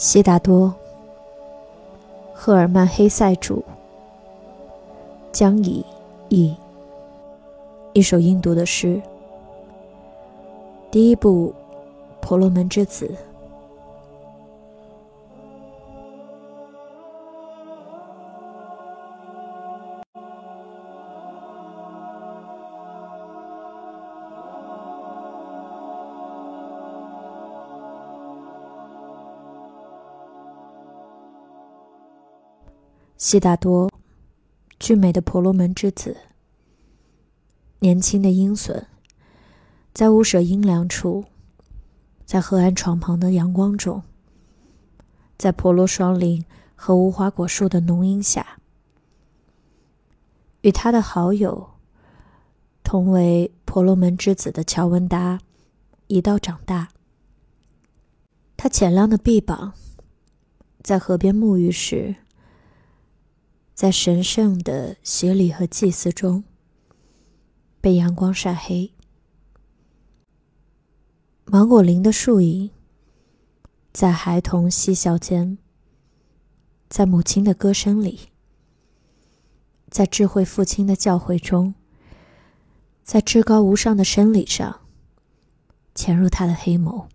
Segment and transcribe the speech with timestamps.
[0.00, 0.74] 悉达多，
[2.32, 3.62] 赫尔曼·黑塞主，
[5.30, 5.84] 江乙
[6.30, 6.56] 译。
[7.92, 8.98] 一首印度的诗。
[10.90, 11.52] 第一部
[12.24, 13.08] 《婆罗门之子》。
[33.20, 33.92] 悉达多，
[34.78, 36.16] 俊美的婆罗门之子，
[37.80, 38.86] 年轻的鹰隼，
[39.92, 41.26] 在屋舍阴凉处，
[42.24, 44.02] 在河岸床旁的阳光中，
[45.36, 46.42] 在婆罗双林
[46.74, 48.58] 和无花果树的浓荫下，
[50.62, 51.72] 与他的好友，
[52.82, 55.38] 同为婆罗门之子的乔文达
[56.06, 56.88] 一道长大。
[58.56, 59.74] 他浅亮的臂膀，
[60.82, 62.16] 在河边沐浴时。
[63.74, 66.44] 在神圣的洗礼和祭祀中，
[67.80, 68.92] 被阳光晒黑。
[71.46, 72.70] 芒果林的树影，
[73.92, 75.58] 在孩童嬉笑间，
[76.88, 78.28] 在母亲的歌声里，
[79.88, 81.74] 在智慧父亲的教诲中，
[83.02, 84.80] 在至高无上的真理上，
[85.94, 87.06] 潜入他的黑眸。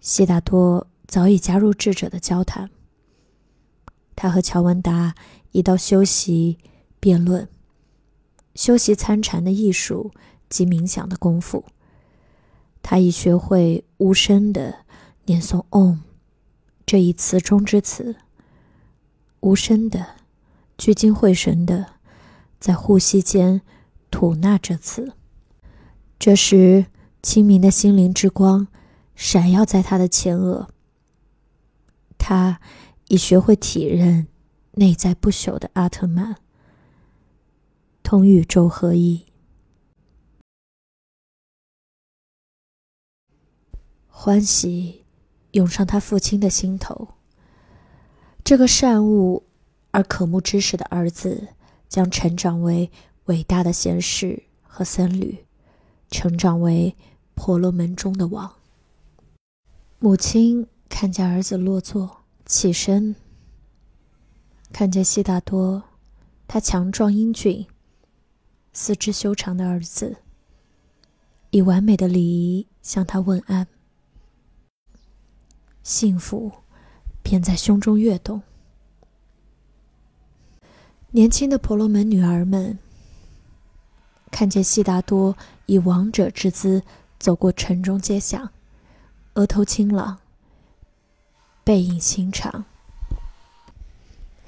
[0.00, 2.70] 悉达多早已加入智者的交谈。
[4.20, 5.14] 他和乔文达
[5.52, 6.58] 一道修习
[6.98, 7.48] 辩论，
[8.56, 10.10] 修习参禅的艺术
[10.48, 11.64] 及冥想的功夫。
[12.82, 14.78] 他已学会无声的
[15.26, 15.98] 念诵 “Om”
[16.84, 18.16] 这一词中之词，
[19.38, 20.16] 无声的
[20.76, 21.86] 聚精会神的
[22.58, 23.62] 在呼吸间
[24.10, 25.12] 吐纳这词。
[26.18, 26.86] 这时，
[27.22, 28.66] 清明的心灵之光
[29.14, 30.66] 闪耀在他的前额。
[32.18, 32.60] 他。
[33.08, 34.28] 已学会体认
[34.72, 36.36] 内在不朽的阿特曼，
[38.02, 39.24] 同宇宙合一，
[44.08, 45.04] 欢喜
[45.52, 47.08] 涌上他父亲的心头。
[48.44, 49.44] 这个善悟
[49.90, 51.48] 而渴慕知识的儿子，
[51.88, 52.90] 将成长为
[53.24, 55.46] 伟大的贤士和僧侣，
[56.10, 56.94] 成长为
[57.34, 58.56] 婆罗门中的王。
[59.98, 62.17] 母亲看见儿子落座。
[62.48, 63.14] 起身，
[64.72, 65.82] 看见悉达多，
[66.46, 67.66] 他强壮英俊、
[68.72, 70.16] 四肢修长的儿子，
[71.50, 73.66] 以完美的礼仪向他问安。
[75.82, 76.50] 幸福
[77.22, 78.40] 便在胸中跃动。
[81.10, 82.78] 年轻的婆罗门女儿们
[84.30, 85.36] 看见悉达多
[85.66, 86.82] 以王者之姿
[87.18, 88.48] 走过城中街巷，
[89.34, 90.18] 额头清朗。
[91.68, 92.64] 背影心长，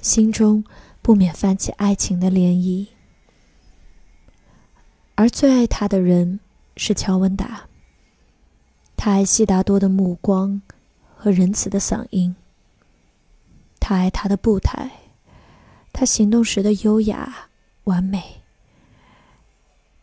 [0.01, 0.63] 心中
[1.03, 2.87] 不免泛起爱情的涟漪。
[5.13, 6.39] 而最爱他的人
[6.75, 7.67] 是乔文达。
[8.97, 10.63] 他爱悉达多的目光
[11.15, 12.35] 和仁慈的嗓音。
[13.79, 14.89] 他爱他的步态，
[15.93, 17.49] 他行动时的优雅
[17.83, 18.41] 完美。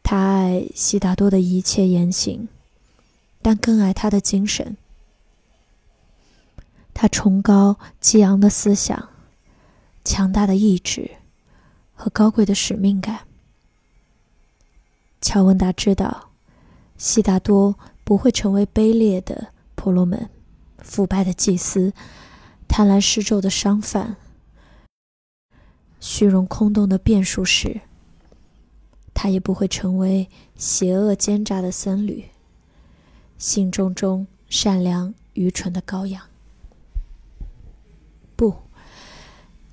[0.05, 2.47] 他爱悉达多的一切言行，
[3.43, 4.77] 但更爱他的精神。
[7.01, 9.11] 他崇高激昂的思想、
[10.05, 11.13] 强大的意志
[11.95, 13.21] 和高贵的使命感。
[15.21, 16.31] 乔文达知道，
[16.97, 20.29] 悉达多不会成为卑劣的婆罗门、
[20.79, 21.93] 腐败的祭司、
[22.67, 24.17] 贪婪施咒的商贩、
[26.01, 27.83] 虚荣空洞的辩术士。
[29.15, 32.25] 他也不会成为邪恶奸诈的僧侣、
[33.39, 36.21] 心中中善良愚蠢的羔羊。
[38.39, 38.55] 不，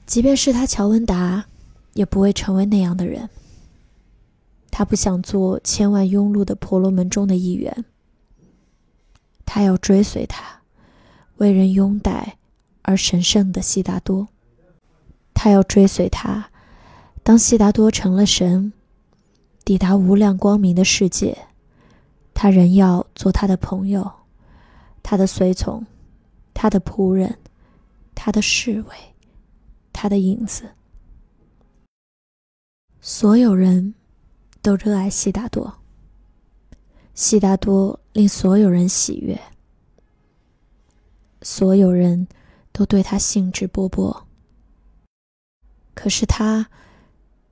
[0.07, 1.45] 即便是他乔文达，
[1.93, 3.29] 也不会成为那样的人。
[4.71, 7.85] 他不想做千万庸碌的婆罗门中的一员。
[9.45, 10.61] 他要追随他，
[11.37, 12.37] 为人拥戴
[12.81, 14.29] 而神圣的悉达多。
[15.35, 16.49] 他要追随他，
[17.21, 18.73] 当悉达多成了神，
[19.63, 21.37] 抵达无量光明的世界，
[22.33, 24.11] 他仍要做他的朋友，
[25.03, 25.85] 他的随从，
[26.55, 27.37] 他的仆人。
[28.15, 28.95] 他的侍卫，
[29.93, 30.71] 他的影子，
[33.01, 33.93] 所有人
[34.61, 35.79] 都热爱悉达多。
[37.13, 39.39] 悉达多令所有人喜悦，
[41.41, 42.27] 所有人
[42.73, 44.23] 都对他兴致勃勃。
[45.93, 46.69] 可是他，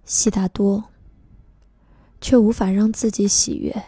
[0.04, 0.90] 悉达多，
[2.20, 3.86] 却无法让自己喜悦，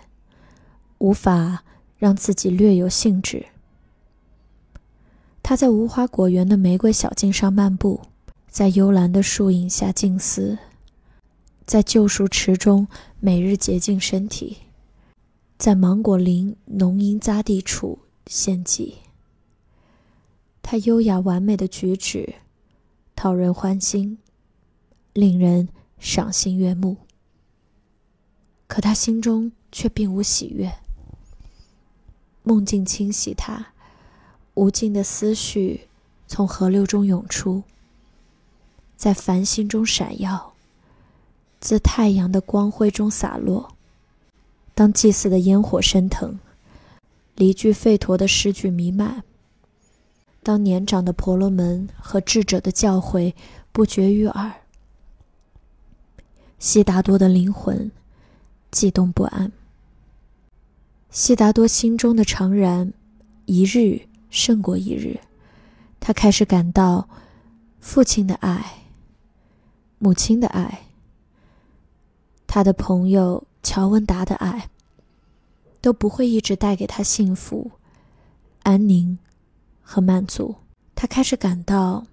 [1.00, 1.66] 无法
[1.98, 3.46] 让自己略有兴致。
[5.48, 8.02] 他在无花果园的玫瑰小径上漫步，
[8.50, 10.58] 在幽兰的树影下静思，
[11.68, 12.88] 在旧树池中
[13.20, 14.58] 每日洁净身体，
[15.60, 18.96] 在芒果林浓荫匝地处献祭。
[20.64, 22.34] 他优雅完美的举止，
[23.16, 24.18] 讨人欢心，
[25.14, 25.70] 令人
[26.00, 26.98] 赏心悦目。
[28.66, 30.74] 可他心中却并无喜悦。
[32.42, 33.74] 梦境侵袭他，
[34.56, 35.88] 无尽的思绪
[36.28, 37.64] 从河流中涌出，
[38.98, 40.54] 在繁星中闪耀，
[41.60, 43.76] 自太阳的光辉中洒落。
[44.74, 46.40] 当祭祀的烟火升腾，
[47.36, 49.24] 离居吠陀的诗句弥漫。
[50.44, 53.34] 当年长的婆罗门和智者的教诲
[53.72, 54.54] 不绝于耳，
[56.60, 57.92] 悉达多的灵魂
[58.70, 59.52] 悸动不安。
[61.10, 62.94] 悉达多心中的怅然，
[63.46, 64.02] 一日
[64.36, 65.20] 胜过一日。
[66.00, 67.10] 他开始感到
[67.80, 68.84] 父亲的爱、
[69.98, 70.84] 母亲的爱、
[72.46, 74.70] 他的朋友乔文达的爱，
[75.82, 77.72] 都不会一直带给他幸福、
[78.64, 79.18] 安宁。
[79.88, 80.56] 和满足，
[80.96, 82.08] 他开始感到，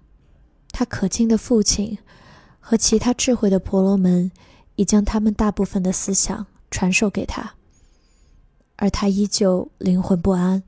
[0.71, 1.97] 他可敬的父亲
[2.59, 4.31] 和其他智慧的婆罗门
[4.75, 7.55] 已将他们大部分的思想传授给他，
[8.75, 10.61] 而他依旧灵魂不安，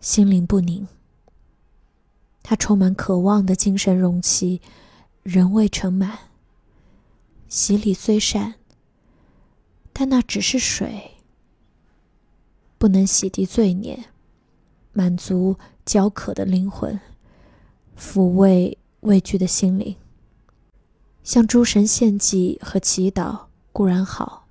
[0.00, 0.86] 心灵不宁。
[2.42, 4.60] 他充满渴望的精神容器
[5.22, 6.18] 仍未盛满。
[7.48, 8.54] 洗礼虽善，
[9.92, 11.12] 但那只是水，
[12.78, 14.06] 不能洗涤罪孽，
[14.92, 15.56] 满足。
[15.88, 17.00] 焦渴的灵魂，
[17.98, 19.96] 抚慰畏惧的心灵。
[21.24, 24.48] 向诸神献祭和祈祷固然好，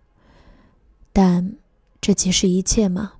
[1.14, 1.54] 但
[2.02, 3.17] 这即是一切吗？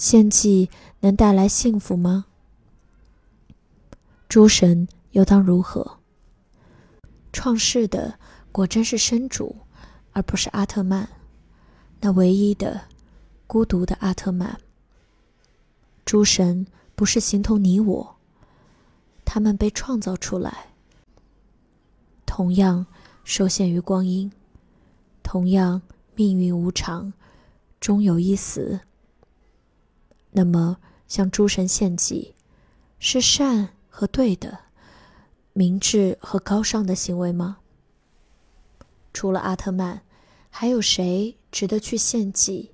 [0.00, 0.70] 献祭
[1.00, 2.24] 能带来幸福吗？
[4.30, 5.98] 诸神又当如何？
[7.34, 8.18] 创世的
[8.50, 9.54] 果真是生主，
[10.12, 11.06] 而不是阿特曼，
[12.00, 12.80] 那唯一的、
[13.46, 14.58] 孤独的阿特曼。
[16.06, 18.16] 诸神不是形同你我，
[19.26, 20.68] 他们被创造出来，
[22.24, 22.86] 同样
[23.22, 24.32] 受限于光阴，
[25.22, 25.82] 同样
[26.14, 27.12] 命运无常，
[27.78, 28.80] 终有一死。
[30.32, 30.78] 那么，
[31.08, 32.34] 向诸神献祭，
[32.98, 34.60] 是善和对的、
[35.52, 37.58] 明智和高尚的行为吗？
[39.12, 40.02] 除了阿特曼，
[40.50, 42.72] 还有谁值得去献祭、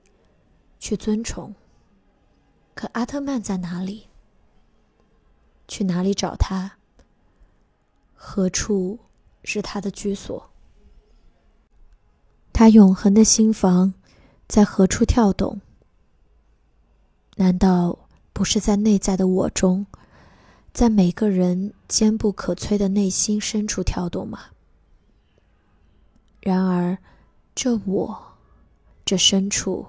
[0.79, 1.55] 去尊崇？
[2.75, 4.09] 可阿特曼在哪里？
[5.67, 6.77] 去哪里找他？
[8.15, 8.99] 何处
[9.43, 10.51] 是他的居所？
[12.53, 13.95] 他永恒的心房
[14.47, 15.61] 在何处跳动？
[17.37, 17.97] 难道
[18.33, 19.87] 不是在内在的我中，
[20.73, 24.41] 在每个人坚不可摧的内心深处跳动吗？
[26.41, 26.99] 然而，
[27.55, 28.23] 这我，
[29.05, 29.87] 这深处，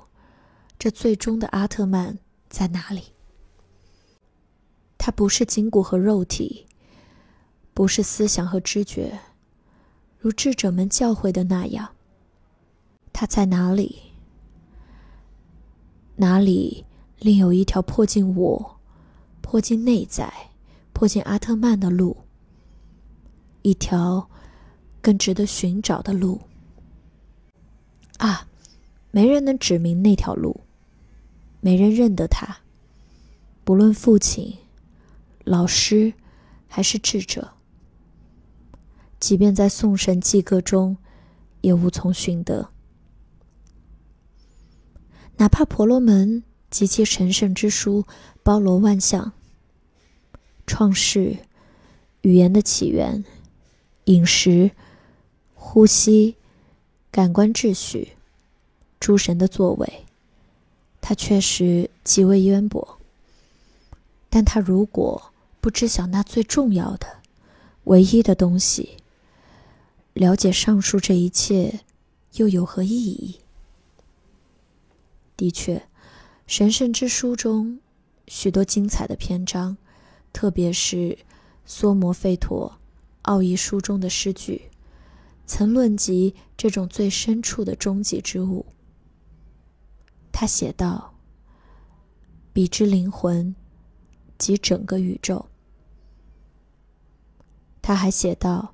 [0.79, 2.17] 这最终的阿特曼。
[2.49, 3.03] 在哪里？
[4.97, 6.65] 它不是筋骨和肉体，
[7.73, 9.19] 不是思想和知觉，
[10.17, 11.89] 如智者们教诲的那样。
[13.11, 14.01] 它在哪里？
[16.15, 16.85] 哪里
[17.19, 18.79] 另有一条迫近我、
[19.41, 20.31] 迫近内在、
[20.93, 22.15] 迫近阿特曼的路？
[23.63, 24.29] 一条
[25.01, 26.39] 更值得寻找的路？
[28.17, 28.47] 啊，
[29.11, 30.61] 没人能指明那条路。
[31.59, 32.59] 没人认得他，
[33.63, 34.55] 不论父亲、
[35.43, 36.13] 老师
[36.67, 37.55] 还是智者，
[39.19, 40.97] 即便在颂神祭歌中，
[41.61, 42.69] 也无从寻得。
[45.37, 48.05] 哪怕婆罗门及其神圣之书
[48.43, 49.33] 包罗万象，
[50.65, 51.37] 创世、
[52.21, 53.23] 语言的起源、
[54.05, 54.71] 饮食、
[55.55, 56.35] 呼吸、
[57.09, 58.13] 感官秩序、
[58.99, 60.05] 诸神的作为。
[60.99, 62.99] 他确实极为渊博，
[64.29, 65.31] 但他如果
[65.61, 67.07] 不知晓那最重要的、
[67.85, 68.97] 唯一的东西，
[70.13, 71.79] 了解上述这一切
[72.33, 73.39] 又有何意义？
[75.37, 75.86] 的确，
[76.47, 77.77] 神圣之书中
[78.27, 79.75] 许多精彩的篇章，
[80.31, 81.17] 特别是
[81.67, 82.79] 梭摩吠陀
[83.23, 84.61] 奥义书中的诗句，
[85.45, 88.65] 曾论及这种最深处的终极之物。
[90.31, 91.15] 他写道
[92.53, 93.53] ：“彼之灵魂，
[94.37, 95.47] 即整个宇宙。”
[97.83, 98.73] 他还写道：“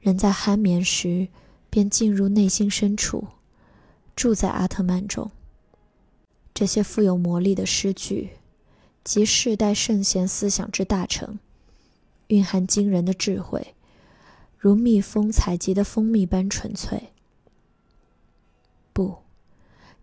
[0.00, 1.28] 人在酣眠时，
[1.70, 3.28] 便进入内心深处，
[4.16, 5.30] 住在阿特曼中。”
[6.58, 8.30] 这些富有魔力的诗句，
[9.04, 11.38] 集世代圣贤思想之大成，
[12.26, 13.76] 蕴含惊人的智慧，
[14.58, 17.10] 如蜜蜂采集的蜂蜜般纯粹。
[18.92, 19.18] 不，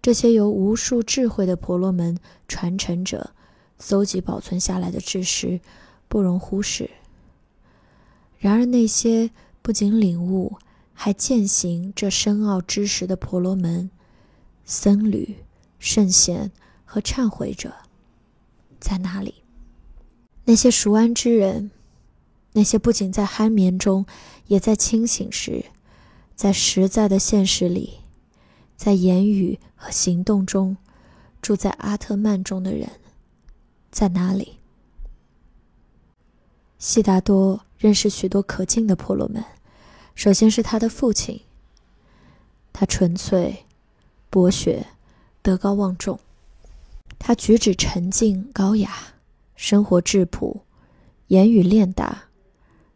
[0.02, 3.32] 这些由无数智慧的婆罗门传承者
[3.78, 5.60] 搜集保存下来的知识，
[6.08, 6.90] 不容忽视。
[8.40, 9.30] 然而，那些
[9.62, 10.56] 不仅领悟，
[10.94, 13.92] 还践行这深奥知识的婆罗门、
[14.64, 15.36] 僧侣、
[15.80, 16.52] 圣贤
[16.84, 17.74] 和忏悔者，
[18.80, 19.44] 在哪里？
[20.46, 21.72] 那些熟安之人，
[22.54, 24.06] 那些不仅在酣眠中，
[24.48, 25.66] 也在清醒时，
[26.36, 28.00] 在实在的现实里，
[28.76, 30.78] 在言语和行动中，
[31.42, 32.90] 住在阿特曼中的人，
[33.92, 34.60] 在哪里？
[36.78, 39.44] 悉达多认识许多可敬的婆罗门。
[40.14, 41.42] 首先是他的父亲。
[42.78, 43.66] 他纯粹、
[44.30, 44.86] 博学、
[45.46, 46.20] 德高望重。
[47.20, 48.92] 他举止沉静高雅，
[49.56, 50.62] 生活质朴，
[51.28, 52.24] 言语练达，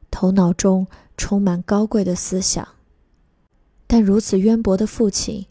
[0.09, 2.67] 头脑中充满高贵的思想。
[3.85, 5.45] 但如此渊博的父亲，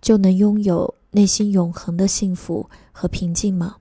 [0.00, 3.76] 就能拥有内心永恒的幸福和平静吗？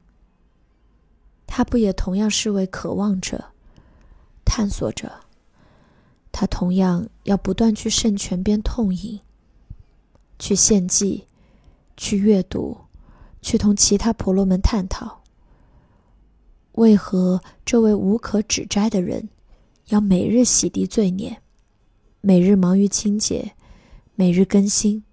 [1.48, 3.46] 他不也同样是位渴望者？
[4.46, 5.22] 探索着，
[6.32, 9.22] 他同样要不断去圣泉边痛饮，
[10.38, 11.26] 去献祭，
[12.00, 12.78] 去阅读，
[13.42, 15.22] 去同其他婆罗门探讨。
[16.72, 19.28] 为何这位无可指摘的人，
[19.90, 21.42] 要每日洗涤罪孽，
[22.22, 23.54] 每日忙于清洁，
[24.16, 25.04] 每日更新？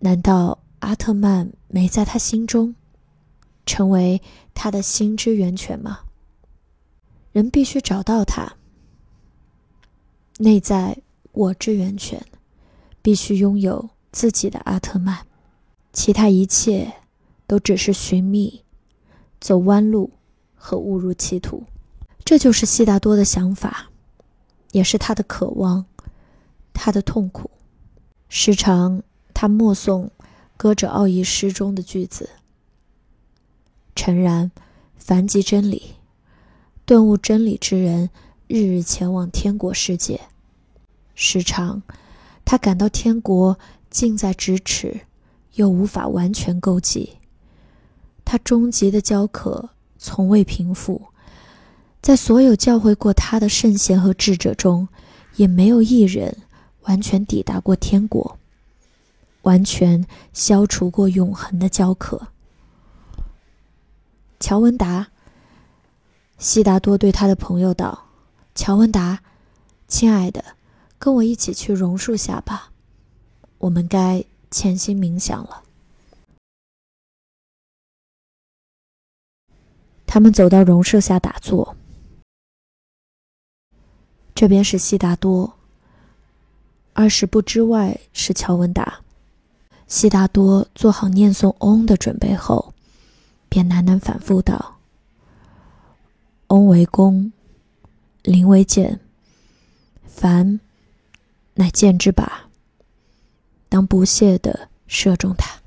[0.00, 2.74] 难道阿特曼没在他心中，
[3.64, 4.20] 成为
[4.52, 6.00] 他的心之源泉吗？
[7.32, 8.52] 人必须找到它。
[10.36, 10.98] 内在
[11.32, 12.22] 我之源泉，
[13.00, 15.26] 必须拥有自己的阿特曼，
[15.92, 16.94] 其他一切
[17.46, 18.64] 都只是寻觅、
[19.40, 20.10] 走弯路
[20.54, 21.64] 和误入歧途。
[22.24, 23.90] 这就是悉达多的想法，
[24.72, 25.84] 也是他的渴望，
[26.72, 27.50] 他的痛苦。
[28.28, 29.02] 时常
[29.34, 30.10] 他默诵
[30.56, 32.30] 歌者奥义诗中的句子
[33.96, 34.52] ：“诚然，
[34.96, 35.94] 凡即真理。”
[36.86, 38.10] 顿悟真理之人，
[38.46, 40.20] 日日前往天国世界。
[41.14, 41.82] 时常，
[42.44, 43.58] 他感到天国
[43.90, 45.02] 近在咫尺，
[45.54, 47.18] 又无法完全够及。
[48.24, 51.02] 他终极的焦渴从未平复，
[52.00, 54.88] 在所有教诲过他的圣贤和智者中，
[55.36, 56.36] 也没有一人
[56.82, 58.38] 完全抵达过天国，
[59.42, 62.28] 完全消除过永恒的焦渴。
[64.38, 65.08] 乔文达。
[66.38, 68.06] 悉达多对他的朋友道
[68.56, 69.22] ：“乔文达，
[69.86, 70.42] 亲爱的，
[70.98, 72.70] 跟我一起去榕树下吧，
[73.60, 75.62] 我们该潜心冥想了。”
[80.04, 81.76] 他们走到榕树下打坐。
[84.34, 85.56] 这边是悉达多，
[86.94, 89.02] 二十步之外是乔文达。
[89.86, 92.72] 悉达多做好念诵“嗡”的准备后，
[93.48, 94.78] 便喃喃反复道。
[96.48, 97.32] 翁为弓，
[98.22, 98.98] 灵为箭，
[100.06, 100.58] 凡
[101.54, 102.28] 乃箭之靶，
[103.70, 105.60] 当不屑地射中他。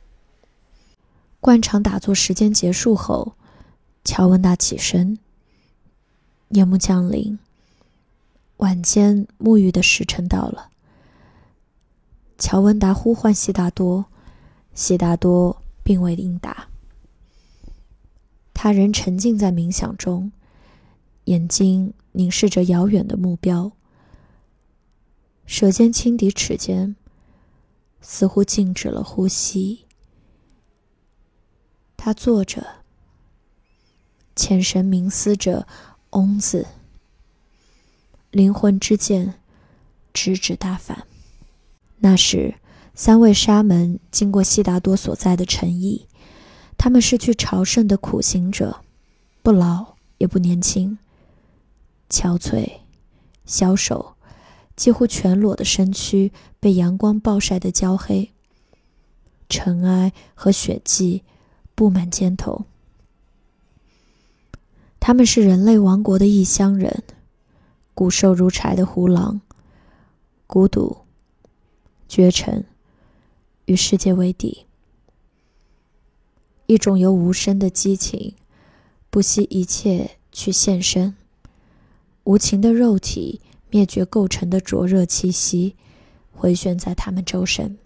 [1.39, 3.33] 惯常打坐时间结束后，
[4.03, 5.17] 乔文达起身。
[6.49, 7.39] 夜幕降临，
[8.57, 10.69] 晚间沐浴的时辰到了。
[12.37, 14.05] 乔文达呼唤悉达多，
[14.75, 16.67] 悉达多并未应答。
[18.53, 20.31] 他仍沉浸在冥想中。
[21.25, 23.71] 眼睛凝视着遥远的目标，
[25.45, 26.97] 舌尖轻抵齿间，
[28.03, 29.85] 似乎静止了呼吸。
[31.97, 32.83] 他坐着，
[34.35, 35.65] 浅神冥思着
[36.11, 36.67] “嗡”字，
[38.29, 39.35] 灵魂之剑
[40.13, 41.07] 直指大梵。
[41.99, 42.55] 那时，
[42.93, 46.07] 三位沙门经过悉达多所在的城邑，
[46.77, 48.81] 他们是去朝圣的苦行者，
[49.41, 50.99] 不老也不年轻。
[52.09, 52.81] 憔悴、
[53.45, 54.15] 消瘦，
[54.75, 58.31] 几乎全裸的身躯被阳光暴晒得焦黑，
[59.47, 61.23] 尘埃和血迹
[61.75, 62.65] 布满肩头。
[64.99, 67.03] 他们是人类王国的异乡人，
[67.93, 69.41] 骨瘦如柴的胡狼，
[70.47, 70.97] 孤独、
[72.07, 72.65] 绝尘，
[73.65, 74.65] 与世界为敌。
[76.65, 78.35] 一种由无声的激情，
[79.09, 81.15] 不惜一切去献身。
[82.23, 83.41] 无情的肉体
[83.73, 85.75] 灭绝构成的灼热气息，
[86.31, 87.79] 回旋在他们周身。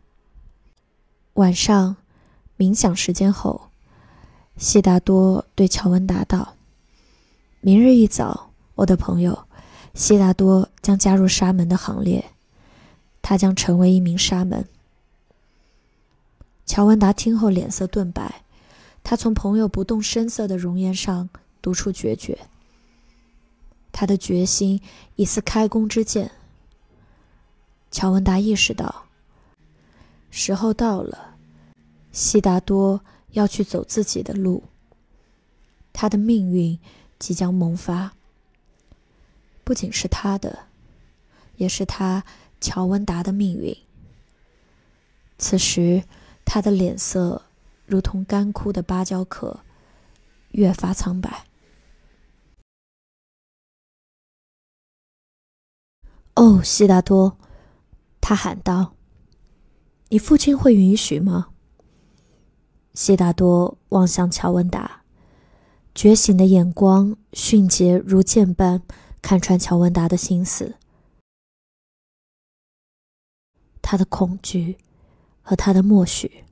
[1.35, 1.95] 晚上
[2.57, 3.69] 冥想时间后，
[4.57, 6.55] 悉达多对乔文达道
[7.61, 9.45] ：“明日一早，我的朋友，
[9.93, 12.31] 悉达多将加入沙门的行列，
[13.21, 14.67] 他将成为一名沙门。”
[16.67, 18.41] 乔文达听后脸色顿白，
[19.05, 21.29] 他从朋友不动声色的容颜上
[21.61, 22.37] 读出决绝。
[23.99, 24.79] 他的决心
[25.15, 26.29] 已似开弓之箭。
[27.89, 29.07] 乔文达意识到，
[30.29, 31.35] 时候到了，
[32.11, 33.01] 悉达多。
[33.31, 34.63] 要去走自己的路，
[35.93, 36.79] 他的命运
[37.17, 38.13] 即将萌发。
[39.63, 40.67] 不仅是他的，
[41.55, 42.23] 也是他
[42.61, 43.75] 乔文达的命运。
[45.39, 46.03] 此时，
[46.45, 47.43] 他的脸色
[47.87, 49.59] 如同干枯的芭蕉壳，
[50.51, 51.46] 越发苍白。
[56.37, 57.35] 哦，悉达多，
[58.21, 58.93] 他喊道
[60.09, 61.49] ：“你父亲会允许吗？”
[62.93, 65.01] 悉达多望向乔文达，
[65.95, 68.83] 觉醒的眼光迅捷如剑般
[69.19, 70.75] 看穿乔文达的心思，
[73.81, 74.77] 他的恐惧
[75.41, 76.43] 和他的默许。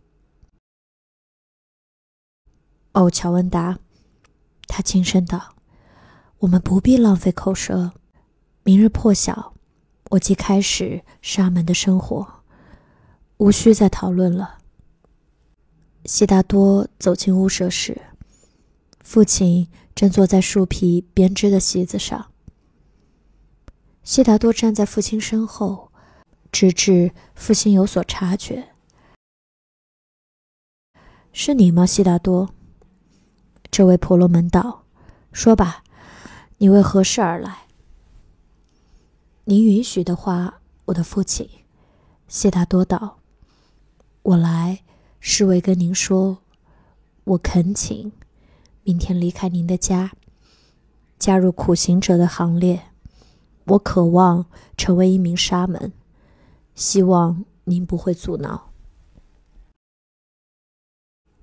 [2.94, 3.78] 哦，乔文达，
[4.68, 5.54] 他轻声道
[6.40, 7.94] ：“我们不必浪费口舌。
[8.64, 9.55] 明日破晓，
[10.12, 12.44] 我即开始沙门的生活，
[13.38, 14.60] 无需再讨论了。”
[16.06, 18.00] 悉达多走进屋舍时，
[19.02, 22.28] 父亲正坐在树皮编织的席子上。
[24.04, 25.92] 悉达多站在父亲身后，
[26.52, 28.70] 直至父亲有所察觉。
[31.34, 32.52] “是你吗，悉达多？”
[33.72, 34.84] 这位婆罗门道
[35.34, 35.84] ，“说吧，
[36.60, 37.65] 你为何事而来
[39.46, 41.50] ？”“您允许的话，我的父亲。”
[42.28, 43.20] 谢达多道
[44.22, 44.82] ，“我来。”
[45.28, 46.38] 是为跟您说，
[47.24, 48.12] 我恳请
[48.84, 50.12] 明天离开您的家，
[51.18, 52.90] 加入苦行者的行列。
[53.66, 54.46] 我渴望
[54.78, 55.92] 成为一名沙门，
[56.76, 58.70] 希望您不会阻挠。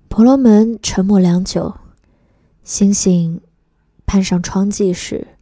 [0.07, 1.75] 婆罗门沉默良久，
[2.63, 3.41] 星星
[4.05, 5.32] 攀上窗际时，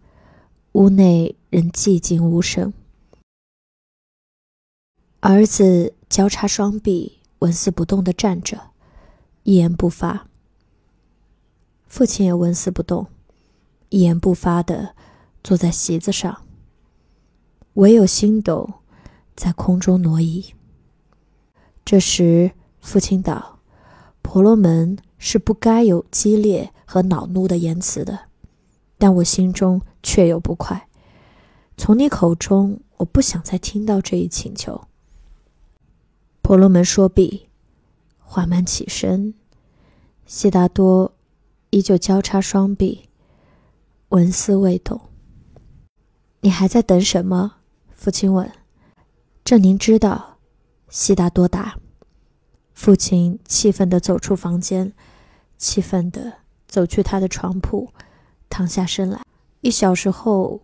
[0.74, 2.74] 屋内仍寂静无声。
[5.22, 7.20] 儿子交叉双臂。
[7.42, 8.70] 纹丝不动地站着，
[9.42, 10.28] 一言不发。
[11.88, 13.08] 父亲也纹丝不动，
[13.90, 14.96] 一言不发地
[15.44, 16.44] 坐在席子上。
[17.74, 18.72] 唯有星斗
[19.36, 20.54] 在空中挪移。
[21.84, 23.58] 这时，父亲道
[24.22, 28.28] ：“婆罗门是不该有激烈和恼怒的言辞的，
[29.02, 30.88] 但我心中却有不快。
[31.76, 34.80] 从你口中，我不想再听到这一请求。”
[36.44, 37.50] 婆罗门说毕，
[38.20, 39.34] 缓慢起身。
[40.28, 41.16] 悉达多
[41.72, 43.10] 依旧交叉双臂，
[44.10, 45.02] 纹丝未动。
[46.42, 47.56] 你还在等什么？
[47.96, 48.52] 父亲问。
[49.44, 50.38] 这您知道。
[50.90, 51.76] 悉达多答。
[52.74, 54.94] 父亲气愤地走出房间，
[55.58, 56.34] 气愤地
[56.68, 57.92] 走去他的床铺，
[58.52, 59.24] 躺下身来。
[59.62, 60.62] 一小时后，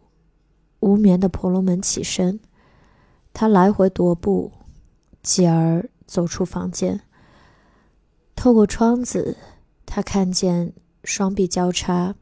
[0.81, 2.39] 无眠的婆罗门起身，
[3.33, 4.51] 他来回踱步。
[5.23, 7.01] 继而走出房间，
[8.33, 9.35] 透过窗子，
[9.85, 10.71] 他看见
[11.03, 12.15] 双臂交叉、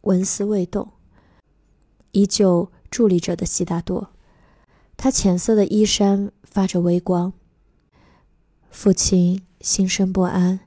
[0.00, 0.92] 纹丝未动、
[2.12, 4.12] 依旧伫立着的悉达多。
[4.96, 7.34] 他浅色的衣衫发着微光。
[8.70, 10.60] 父亲心生不安，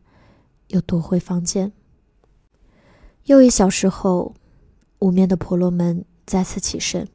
[0.68, 1.72] 又躲回房间。
[3.30, 4.34] 又一小时后，
[4.98, 7.08] 无面的婆罗门再次起身，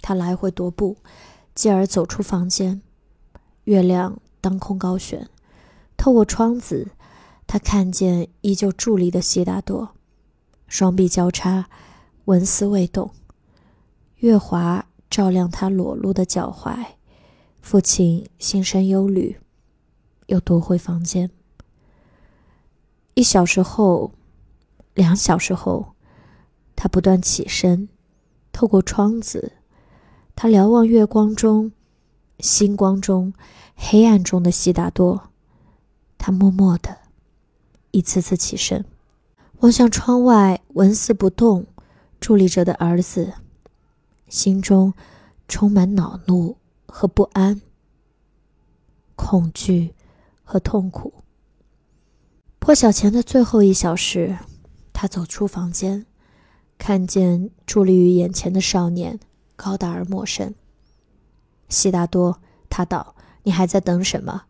[0.00, 0.96] 他来回踱步，
[1.54, 2.80] 继而走出房间。
[3.64, 5.28] 月亮当空高悬，
[5.98, 6.92] 透过窗子，
[7.46, 9.90] 他看见依旧伫立的悉达多，
[10.66, 11.68] 双臂交叉，
[12.24, 13.10] 纹丝未动。
[14.16, 16.86] 月华照亮他裸露的脚踝。
[17.60, 19.38] 父亲心生忧虑，
[20.28, 21.30] 又夺回房间。
[23.12, 24.12] 一小时后，
[24.94, 25.94] 两小时后，
[26.76, 27.88] 他不断起身，
[28.52, 29.52] 透过窗子，
[30.34, 31.72] 他瞭望月光中。
[32.38, 33.32] 星光中，
[33.76, 35.30] 黑暗中的悉达多，
[36.18, 36.98] 他默默的，
[37.92, 38.84] 一次次起身，
[39.60, 41.66] 望向窗外纹丝不动
[42.20, 43.34] 伫立着的儿子，
[44.26, 44.92] 心中
[45.46, 47.60] 充满恼怒和不安、
[49.14, 49.94] 恐惧
[50.42, 51.14] 和痛苦。
[52.58, 54.36] 破晓前的最后一小时，
[55.02, 56.06] 他走出房间，
[56.78, 59.18] 看见伫立于眼前的少年
[59.56, 60.54] 高大而陌生。
[61.68, 62.38] 悉达多，
[62.70, 64.44] 他道：“你还在等什么？”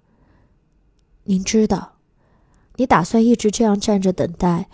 [1.25, 1.95] 您知道，
[2.77, 4.69] 你打算一直这样站着等待，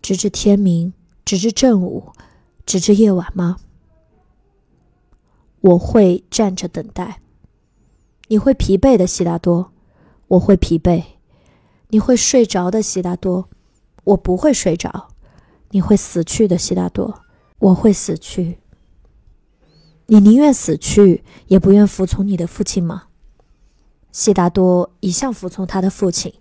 [0.00, 0.94] 直至天明，
[1.24, 2.12] 直至正午，
[2.64, 3.56] 直至夜晚吗？
[5.62, 7.20] 我会站着等待。
[8.28, 9.72] 你会疲惫的，悉达多。
[10.28, 11.02] 我会疲惫。
[11.88, 13.48] 你会睡着的，悉达多。
[14.04, 15.08] 我不会睡着。
[15.74, 17.22] 你会死去的，悉达多。
[17.58, 18.60] 我会死去。
[20.06, 23.08] 你宁愿死去，也不愿服从你的父亲吗？
[24.12, 26.32] 悉达多一向服从他的父亲。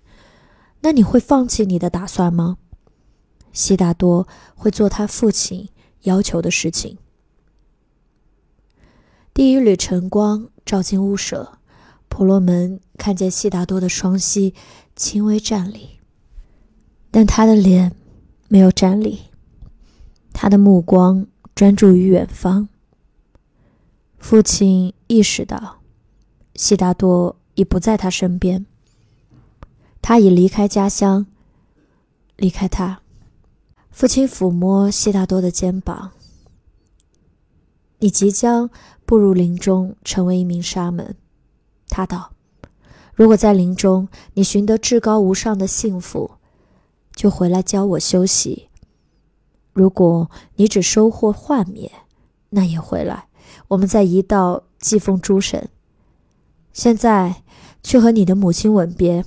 [0.82, 2.58] 那你会放弃你的打算吗？
[3.52, 5.70] 悉达多会做他父亲
[6.02, 7.00] 要求的事情。
[9.34, 11.58] 第一缕晨光照进屋舍，
[12.08, 14.54] 婆罗门看见悉达多的双膝
[14.96, 15.98] 轻微站立，
[17.10, 17.96] 但他的脸
[18.54, 19.20] 没有站立，
[20.32, 22.70] 他的目光专注于远方。
[24.20, 25.78] 父亲意识到，
[26.54, 28.68] 悉达多已不在他身边，
[30.04, 31.26] 他已离开家乡，
[32.36, 33.02] 离开他。
[33.90, 36.12] 父亲抚摸悉达多的肩膀
[37.98, 38.70] ：“你即将。”
[39.04, 41.16] 步入林中，成为一名沙门，
[41.90, 42.34] 他道
[43.16, 46.36] ：“如果在林中你寻得至高无上的幸福，
[47.16, 48.70] 就回来教我修习；
[49.72, 51.92] 如果你只收获幻灭，
[52.50, 53.28] 那也回来，
[53.70, 55.70] 我们在一道祭奉诸神。
[56.72, 57.44] 现在
[57.84, 59.24] 去和你的母亲吻别，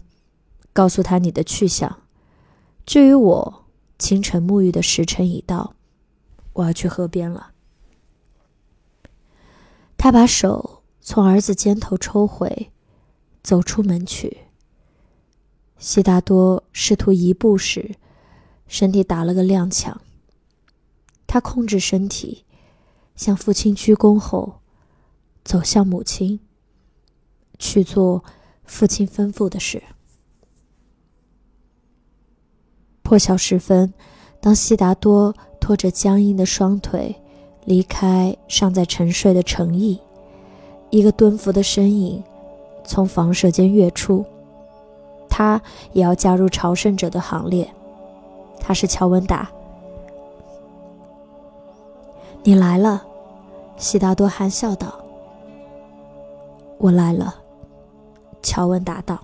[0.72, 2.02] 告诉她你的去向。
[2.84, 3.64] 至于我，
[3.98, 5.74] 清晨沐浴的时辰已到，
[6.54, 7.52] 我要去河边了。”
[9.98, 12.70] 他把手从儿子肩头抽回，
[13.42, 14.45] 走出门去。
[15.78, 17.94] 悉达多试图移步时，
[18.66, 19.94] 身体打了个踉跄。
[21.26, 22.44] 他控制身体，
[23.14, 24.60] 向父亲鞠躬后，
[25.44, 26.40] 走向母亲，
[27.58, 28.24] 去做
[28.64, 29.82] 父亲吩咐的事。
[33.02, 33.92] 破晓时分，
[34.40, 37.16] 当悉达多拖着僵硬的双腿。
[37.64, 40.00] 离开尚在沉睡的诚意，
[40.90, 42.22] 一个蹲伏的身影
[42.84, 44.24] 从房舍间跃出，
[45.36, 45.60] 他
[45.92, 47.70] 也要加入朝圣者的行列。
[48.58, 49.46] 他是乔文达。
[52.42, 53.02] 你来了，
[53.76, 54.94] 悉达多含笑道。
[56.78, 57.34] 我来了，
[58.42, 59.18] 乔文达道。